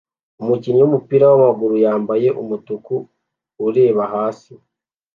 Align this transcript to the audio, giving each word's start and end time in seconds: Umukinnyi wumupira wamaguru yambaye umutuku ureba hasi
Umukinnyi 0.41 0.81
wumupira 0.81 1.25
wamaguru 1.31 1.75
yambaye 1.85 2.27
umutuku 2.41 2.93
ureba 3.67 4.03
hasi 4.13 4.51